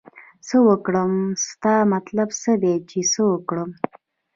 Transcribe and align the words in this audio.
څه 0.47 0.57
وکړم 0.69 1.13
ستا 1.47 1.75
مطلب 1.93 2.29
څه 2.41 2.51
دی 2.63 2.75
چې 2.89 2.99
څه 3.11 3.21
وکړم 3.31 3.69